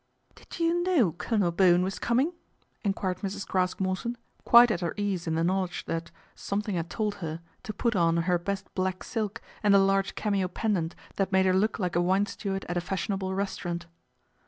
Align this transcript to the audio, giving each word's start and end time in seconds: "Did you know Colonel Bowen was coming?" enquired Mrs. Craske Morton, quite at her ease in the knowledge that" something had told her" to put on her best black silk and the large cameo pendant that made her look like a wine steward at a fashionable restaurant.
"Did 0.33 0.57
you 0.59 0.81
know 0.81 1.11
Colonel 1.11 1.51
Bowen 1.51 1.83
was 1.83 1.99
coming?" 1.99 2.33
enquired 2.83 3.19
Mrs. 3.19 3.45
Craske 3.47 3.79
Morton, 3.79 4.17
quite 4.43 4.71
at 4.71 4.81
her 4.81 4.95
ease 4.97 5.27
in 5.27 5.35
the 5.35 5.43
knowledge 5.43 5.85
that" 5.85 6.09
something 6.35 6.73
had 6.73 6.89
told 6.89 7.13
her" 7.21 7.39
to 7.65 7.71
put 7.71 7.95
on 7.95 8.17
her 8.17 8.39
best 8.39 8.73
black 8.73 9.03
silk 9.03 9.43
and 9.61 9.75
the 9.75 9.77
large 9.77 10.15
cameo 10.15 10.47
pendant 10.47 10.95
that 11.17 11.31
made 11.31 11.45
her 11.45 11.53
look 11.53 11.77
like 11.77 11.95
a 11.95 12.01
wine 12.01 12.25
steward 12.25 12.65
at 12.67 12.77
a 12.77 12.81
fashionable 12.81 13.35
restaurant. 13.35 13.85